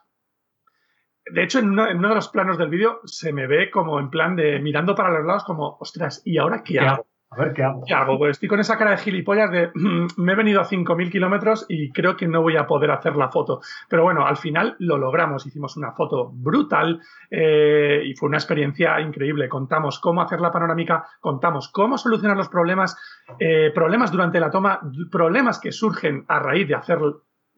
[1.32, 4.36] De hecho, en uno, de los planos del vídeo se me ve como en plan
[4.36, 7.06] de mirando para los lados, como, ostras, ¿y ahora qué hago?
[7.32, 7.84] A ver qué hago.
[7.86, 8.18] ¿Qué hago?
[8.18, 9.70] Pues estoy con esa cara de gilipollas de
[10.18, 13.30] me he venido a 5.000 kilómetros y creo que no voy a poder hacer la
[13.30, 13.62] foto.
[13.88, 15.46] Pero bueno, al final lo logramos.
[15.46, 19.48] Hicimos una foto brutal eh, y fue una experiencia increíble.
[19.48, 22.98] Contamos cómo hacer la panorámica, contamos cómo solucionar los problemas,
[23.38, 24.80] eh, problemas durante la toma,
[25.12, 27.00] problemas que surgen a raíz de hacer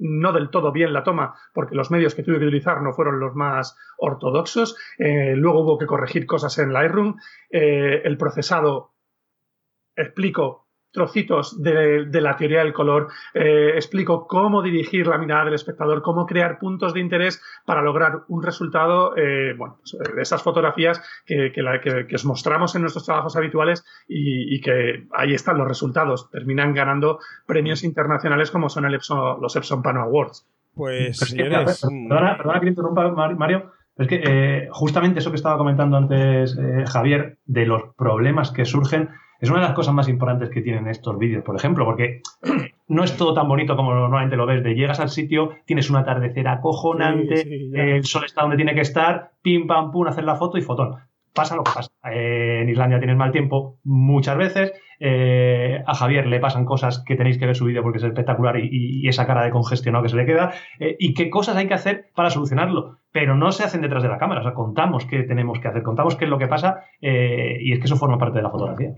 [0.03, 3.19] no del todo bien la toma, porque los medios que tuve que utilizar no fueron
[3.19, 4.75] los más ortodoxos.
[4.97, 7.15] Eh, luego hubo que corregir cosas en Lightroom.
[7.51, 8.91] el procesado
[9.95, 16.01] explico trocitos de, la teoría del color, eh, explico cómo dirigir la mirada del espectador,
[16.01, 20.43] cómo crear puntos de interés para lograr un resultado, eh, bueno, pues, eh, de esas
[20.43, 21.51] fotografías que,
[22.13, 27.83] os mostramos en nuestros trabajos habituales y, que ahí están los resultados, terminan ganando premios
[27.83, 30.45] internacionales como son los Epson Pano Awards.
[30.73, 31.81] Pues, señores...
[31.81, 33.71] Perdona, perdona que te interrumpa, Mario.
[33.97, 39.09] Es que justamente eso que estaba comentando antes Javier, de los problemas que surgen
[39.41, 42.21] es una de las cosas más importantes que tienen estos vídeos, por ejemplo, porque
[42.87, 45.97] no es todo tan bonito como normalmente lo ves, de llegas al sitio, tienes un
[45.97, 47.41] atardecer acojonante,
[47.73, 50.95] el sol está donde tiene que estar, pim, pam, pum, hacer la foto y fotón.
[51.33, 51.91] Pasa lo que pasa.
[52.03, 57.37] en Islandia tienes mal tiempo muchas veces, eh, a Javier le pasan cosas que tenéis
[57.37, 60.25] que ver su vídeo porque es espectacular y, esa cara de congestionado que se le
[60.25, 64.03] queda, eh, y qué cosas hay que hacer para solucionarlo pero no se hacen detrás
[64.03, 64.39] de la cámara.
[64.39, 67.73] O sea, contamos qué tenemos que hacer, contamos qué es lo que pasa eh, y
[67.73, 68.93] es que eso forma parte de la fotografía.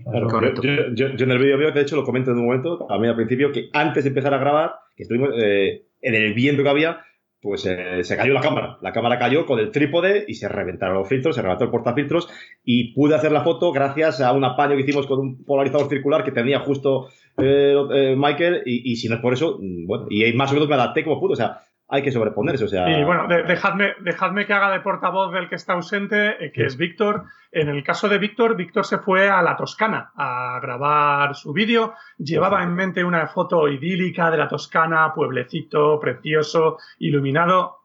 [0.94, 3.16] yo, en el vídeo mío, de hecho, lo comento en un momento, a mí al
[3.16, 7.00] principio, que antes de empezar a grabar, que estuvimos en el viento que había,
[7.44, 8.78] pues eh, se cayó la cámara.
[8.80, 12.26] La cámara cayó con el trípode y se reventaron los filtros, se reventó el portafiltros
[12.64, 16.24] y pude hacer la foto gracias a un apaño que hicimos con un polarizador circular
[16.24, 20.54] que tenía justo Michael y, si no es por eso, mm, bueno, y más o
[20.54, 21.34] menos me adapté como pude.
[21.34, 22.64] O sea, hay que sobreponerse.
[22.64, 22.88] O sea...
[22.88, 26.76] Y bueno, dejadme, dejadme que haga de portavoz del que está ausente, eh, que es
[26.76, 27.24] Víctor.
[27.52, 31.94] En el caso de Víctor, Víctor se fue a la Toscana a grabar su vídeo.
[32.18, 37.78] Llevaba en mente una foto idílica de la Toscana, pueblecito, precioso, iluminado,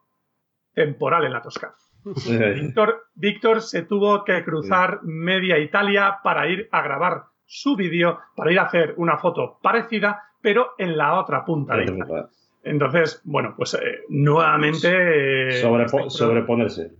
[0.74, 1.74] temporal en la Toscana.
[2.04, 8.52] Víctor, Víctor se tuvo que cruzar media Italia para ir a grabar su vídeo, para
[8.52, 12.28] ir a hacer una foto parecida, pero en la otra punta de Italia.
[12.62, 15.48] Entonces, bueno, pues eh, nuevamente.
[15.48, 15.62] Eh,
[16.08, 16.92] sobreponerse.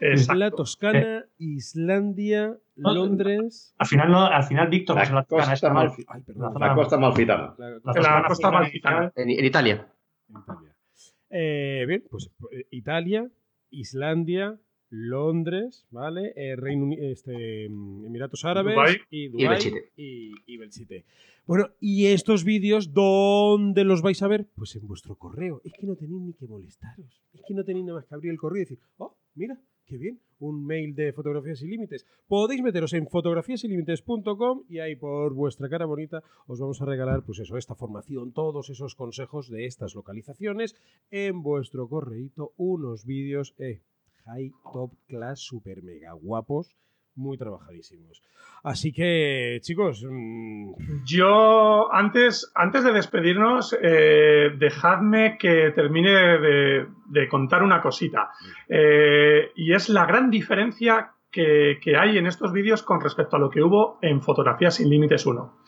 [0.00, 3.74] Isla Toscana, Islandia, Londres.
[3.78, 5.92] Al final, no, al final Víctor, la, la, costa, está mal,
[6.58, 7.54] la, costa malfitana.
[7.58, 9.12] La, costa malfitana.
[9.14, 9.86] En, Italia.
[11.28, 12.30] Eh, bien, pues
[12.70, 13.28] Italia,
[13.70, 14.58] Islandia,
[14.90, 16.32] Londres, ¿vale?
[16.56, 18.76] Reino este, Emiratos Árabes
[19.10, 19.26] y
[19.96, 21.04] y, y Belchite.
[21.46, 24.46] Bueno, y estos vídeos, ¿dónde los vais a ver?
[24.54, 25.60] Pues en vuestro correo.
[25.64, 27.22] Es que no tenéis ni que molestaros.
[27.32, 29.58] Es que no tenéis nada más que abrir el correo y decir, oh, mira,
[29.90, 32.06] qué bien, un mail de fotografías y límites.
[32.28, 37.40] Podéis meteros en fotografíasilímites.com y ahí por vuestra cara bonita os vamos a regalar, pues
[37.40, 40.76] eso, esta formación, todos esos consejos de estas localizaciones
[41.10, 43.80] en vuestro correito, unos vídeos, eh,
[44.26, 46.76] high, top class, super mega guapos
[47.20, 48.22] muy trabajadísimos.
[48.62, 50.04] Así que, chicos.
[50.08, 58.30] mm, Yo, antes, antes de despedirnos, eh, dejadme que termine de, contar una cosita.
[58.68, 63.38] Eh, y es la gran diferencia que, que hay en estos vídeos con respecto a
[63.38, 65.58] lo que hubo en Fotografía sin Límites 1.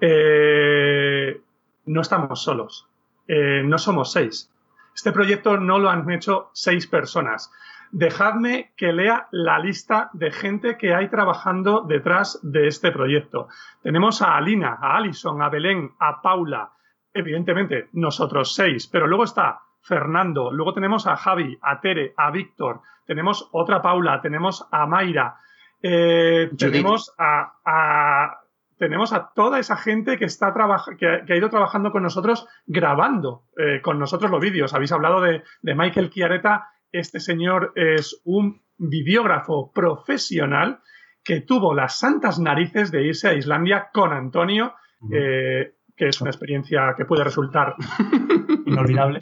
[0.00, 1.40] Eh,
[1.86, 2.88] no estamos solos.
[3.28, 4.52] No somos seis.
[4.96, 7.52] Este proyecto no lo han hecho seis personas.
[7.92, 13.48] Dejadme que lea la lista de gente que hay trabajando detrás de este proyecto.
[13.82, 16.70] Tenemos a Alina, a Alison, a Belén, a Paula,
[17.12, 22.80] evidentemente nosotros seis, pero luego está Fernando, luego tenemos a Javi, a Tere, a Víctor,
[23.06, 25.36] tenemos otra Paula, tenemos a Mayra,
[25.82, 28.40] eh, tenemos a, a-
[28.78, 30.52] tenemos a toda esa gente que está
[30.98, 34.74] que, ha- que ha ido trabajando con nosotros grabando eh, con nosotros los vídeos.
[34.74, 36.68] Habéis hablado de, de Michael Chiareta.
[36.92, 40.80] Este señor es un videógrafo profesional
[41.24, 44.74] que tuvo las santas narices de irse a Islandia con Antonio,
[45.12, 47.74] eh, que es una experiencia que puede resultar
[48.66, 49.18] Inolvidable.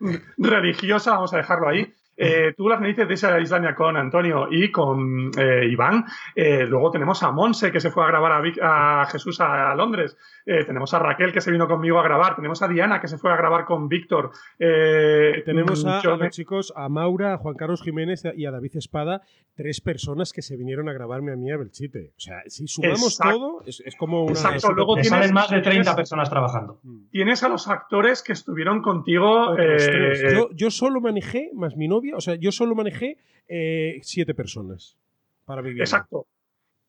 [0.38, 1.92] religiosa, vamos a dejarlo ahí.
[2.16, 6.04] Eh, tuvo las narices de irse a Islandia con Antonio y con eh, Iván.
[6.34, 9.72] Eh, luego tenemos a Monse, que se fue a grabar a, Vic- a Jesús a,
[9.72, 10.16] a Londres.
[10.46, 12.36] Eh, tenemos a Raquel, que se vino conmigo a grabar.
[12.36, 14.30] Tenemos a Diana, que se fue a grabar con Víctor.
[14.58, 18.46] Eh, Tenemos a, yo a me- los chicos, a Maura, a Juan Carlos Jiménez y
[18.46, 19.22] a David Espada,
[19.56, 22.12] tres personas que se vinieron a grabarme a mí a Belchite.
[22.16, 23.38] O sea, si sumamos Exacto.
[23.38, 24.32] todo, es, es como una.
[24.32, 26.80] Exacto, luego Me tienes- salen más de 30 tienes- personas trabajando.
[26.82, 27.08] Mm.
[27.10, 29.56] tienes a los actores que estuvieron contigo.
[29.58, 30.32] Eh.
[30.32, 33.16] Yo, yo solo manejé, más mi novia, o sea, yo solo manejé
[33.48, 34.96] eh, siete personas
[35.44, 35.80] para vivir.
[35.80, 36.26] Exacto.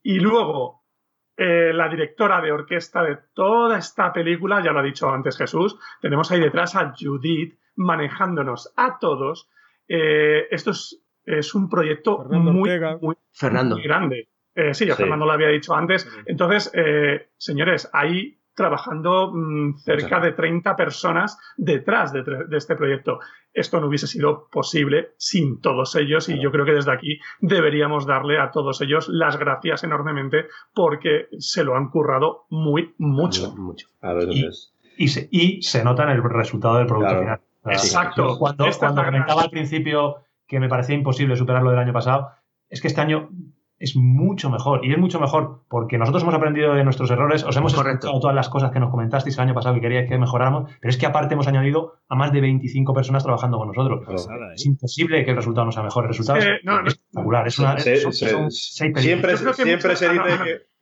[0.03, 0.83] Y luego,
[1.37, 5.77] eh, la directora de orquesta de toda esta película, ya lo ha dicho antes Jesús,
[6.01, 9.49] tenemos ahí detrás a Judith manejándonos a todos.
[9.87, 12.69] Eh, esto es, es un proyecto Fernando muy,
[13.01, 13.75] muy, Fernando.
[13.75, 14.29] muy grande.
[14.55, 15.01] Eh, sí, a Sí.
[15.01, 16.07] Fernando lo había dicho antes.
[16.25, 23.19] Entonces, eh, señores, ahí trabajando mm, cerca de 30 personas detrás de, este proyecto.
[23.53, 28.05] Esto no hubiese sido posible sin todos ellos y yo creo que desde aquí deberíamos
[28.05, 33.55] darle a todos ellos las gracias enormemente porque se lo han currado muy mucho.
[33.55, 33.89] Mucho.
[34.01, 37.21] A ver, entonces, Y se, y se nota en el resultado del producto Claro.
[37.21, 37.41] final.
[37.65, 38.37] Exacto.
[38.37, 42.31] Cuando, cuando comentaba al principio que me parecía imposible superarlo del año pasado,
[42.69, 43.29] es que este año
[43.77, 44.85] es mucho mejor.
[44.85, 48.07] Y es mucho mejor porque nosotros hemos aprendido de nuestros errores, os hemos Correcto.
[48.07, 50.89] escuchado todas las cosas que nos comentasteis el año pasado que queríais que mejoráramos, pero
[50.89, 54.05] es que aparte hemos añadido a más de 25 personas trabajando con nosotros.
[54.05, 54.55] Pasada, ¿eh?
[54.55, 56.05] Es imposible que el resultado no sea mejor.
[56.05, 56.87] El resultado Eh, es no, no.
[56.87, 57.47] espectacular.
[57.47, 59.39] Es una, Se- son- se- son seis películas.
[59.39, 60.74] siempre, siempre se dice que.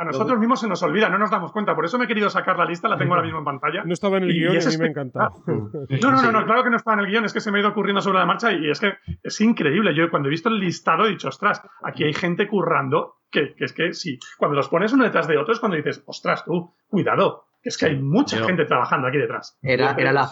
[0.00, 1.74] A nosotros mismos se nos olvida, no nos damos cuenta.
[1.74, 3.84] Por eso me he querido sacar la lista, la tengo ahora mismo en pantalla.
[3.84, 5.30] No estaba en el Y guion y a es mí me ha espectacular.
[5.46, 5.86] encantado.
[6.02, 7.58] No, no, no, no, claro que no estaba en el guion, es que se me
[7.58, 9.94] ha ido ocurriendo sobre la marcha y es que es increíble.
[9.94, 13.64] Yo cuando he visto el listado he dicho, ostras, aquí hay gente currando, que, que
[13.66, 16.74] es que sí, cuando los pones uno detrás de otro es cuando dices, ostras, tú,
[16.88, 19.58] cuidado, que es que hay mucha Yo- gente trabajando aquí detrás.
[19.62, 20.30] Era, era, la,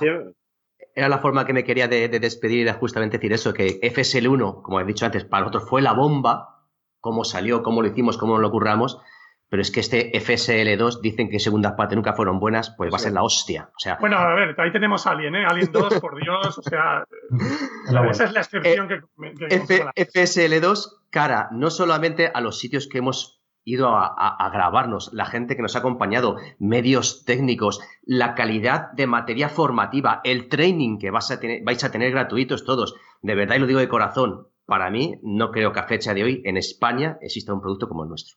[0.95, 4.63] era la forma que me quería de, de despedir, era justamente decir eso, que FSL1,
[4.63, 6.65] como he dicho antes, para nosotros fue la bomba,
[7.01, 9.01] cómo salió, cómo lo hicimos, cómo lo curramos,
[9.49, 13.01] pero es que este FSL2 dicen que segundas partes nunca fueron buenas, pues va a
[13.01, 13.71] ser la hostia.
[13.77, 15.45] O sea, Bueno, a ver, ahí tenemos Alien, ¿eh?
[15.47, 17.05] Alien 2, por Dios, o sea,
[18.11, 19.01] esa es la excepción que,
[19.39, 19.93] que F- consola.
[19.97, 25.27] FSL2 cara no solamente a los sitios que hemos ido a, a- a grabarnos, la
[25.27, 31.11] gente que nos ha acompañado, medios técnicos, la calidad de materia formativa, el training que
[31.11, 32.95] vas a tener, vais a tener gratuitos todos.
[33.21, 36.25] De verdad, y lo digo de corazón, para mí no creo que a fecha de
[36.25, 38.37] hoy en España exista un producto como el nuestro.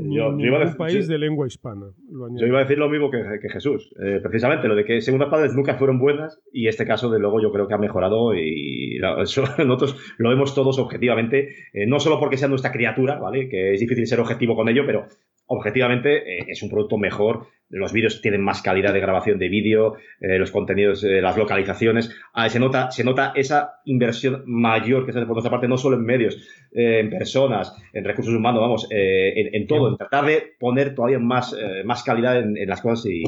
[0.00, 1.86] Yo- yo iba a decir- país yo- de lengua hispana.
[2.10, 2.28] Lo.
[2.38, 5.28] Yo iba a decir lo mismo que, que Jesús, eh, precisamente lo de que segundas
[5.28, 8.98] partes nunca fueron buenas y este caso de luego yo creo que ha mejorado y
[9.22, 13.48] eso nosotros lo vemos todos objetivamente, eh, no solo porque sea nuestra criatura, ¿vale?
[13.48, 15.06] Que es difícil ser objetivo con ello, pero
[15.48, 19.96] objetivamente eh, es un producto mejor, los vídeos tienen más calidad de grabación de vídeo,
[20.20, 25.12] eh, los contenidos, eh, las localizaciones, ah, se, nota, se nota esa inversión mayor que
[25.12, 26.36] se hace por nuestra parte, no solo en medios,
[26.72, 31.18] eh, en personas, en recursos humanos, vamos, eh, en, todo, en tratar de poner todavía
[31.18, 33.22] más, eh, más calidad en, las cosas y,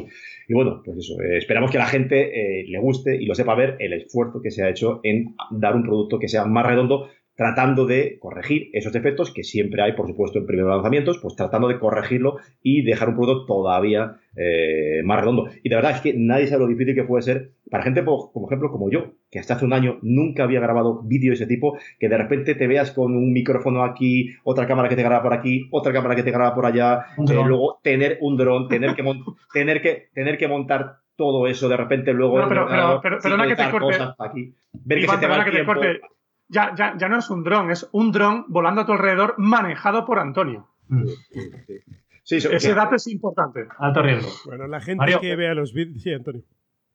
[0.49, 3.77] y bueno, pues eso, esperamos que a la gente le guste y lo sepa ver
[3.79, 7.09] el esfuerzo que se ha hecho en dar un producto que sea más redondo,
[7.41, 11.69] tratando de corregir esos defectos que siempre hay, por supuesto, en primeros lanzamientos, pues tratando
[11.69, 15.49] de corregirlo y dejar un producto todavía eh, más redondo.
[15.63, 18.31] Y de verdad es que nadie sabe lo difícil que puede ser para gente, po-
[18.31, 21.47] como ejemplo, como yo, que hasta hace un año nunca había grabado vídeo de ese
[21.47, 25.23] tipo, que de repente te veas con un micrófono aquí, otra cámara que te graba
[25.23, 28.95] por aquí, otra cámara que te graba por allá, eh, luego tener un dron, tener
[28.95, 29.03] que,
[29.55, 33.17] tener que tener que montar todo eso de repente luego No, pero- el ordenador, pero-
[33.17, 33.97] pero- perdona que te corte.
[34.19, 36.01] aquí, ver que se te va el que te corte.
[36.51, 40.05] Ya, ya, ya no es un dron, es un dron volando a tu alrededor manejado
[40.05, 40.69] por Antonio.
[40.89, 41.05] Mm.
[42.23, 43.67] Sí, Ese dato es importante.
[43.79, 44.31] Alto riesgo.
[44.45, 45.21] Bueno, la gente Mario.
[45.21, 46.03] que vea los vídeos.
[46.03, 46.43] Sí, Antonio.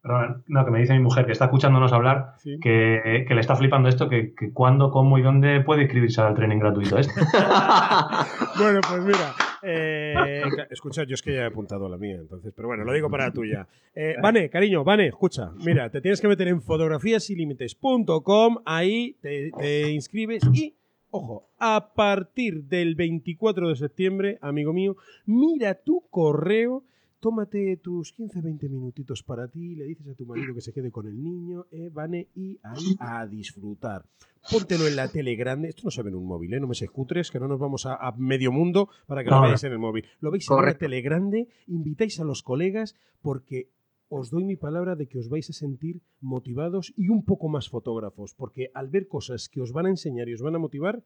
[0.05, 2.59] Perdón, no, que me dice mi mujer que está escuchándonos hablar Sí.
[2.61, 6.35] que, que le está flipando esto, que, que cuándo, cómo y dónde puede inscribirse al
[6.35, 7.13] training gratuito este.
[8.59, 9.33] Bueno, pues mira.
[9.63, 12.93] Eh, escucha, yo es que ya he apuntado a la mía, entonces, pero bueno, lo
[12.93, 13.67] digo para la tuya.
[13.95, 19.91] Eh, Vane, cariño, Vane, escucha, mira, te tienes que meter en fotografiasilímites.com, ahí te, te
[19.91, 20.75] inscribes y,
[21.09, 24.95] ojo, a partir del 24 de septiembre, amigo mío,
[25.25, 26.83] mira tu correo.
[27.25, 31.07] Tómate tus 15-20 minutitos para ti, le dices a tu marido que se quede con
[31.07, 34.05] el niño, eh, Vane, y ahí a disfrutar.
[34.51, 35.69] Póntelo en la tele grande.
[35.69, 36.59] Esto no se ve en un móvil, ¿eh?
[36.59, 39.37] No me se cutres, que no nos vamos a, a medio mundo para que lo
[39.37, 40.05] No, veáis en el móvil.
[40.19, 43.71] Lo veis en una tele grande, invitáis a los colegas porque
[44.07, 47.69] os doy mi palabra de que os vais a sentir motivados y un poco más
[47.69, 51.03] fotógrafos, porque al ver cosas que os van a enseñar y os van a motivar,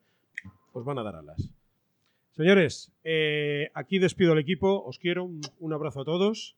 [0.74, 1.49] os van a dar alas.
[2.40, 6.56] Señores, eh, aquí despido al equipo, os quiero, un, un abrazo a todos.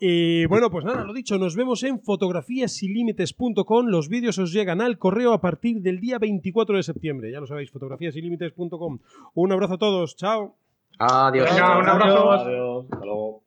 [0.00, 3.86] Y bueno, pues nada, lo dicho, nos vemos en fotografíasilímites.com.
[3.86, 7.30] Los vídeos os llegan al correo a partir del día 24 de septiembre.
[7.30, 8.98] Ya lo sabéis, fotografíasilímites.com.
[9.34, 10.56] Un abrazo a todos, chao.
[10.98, 11.48] Adiós.
[11.48, 12.32] Venga, un abrazo.
[12.32, 12.86] Adiós.
[12.90, 13.44] Hasta luego.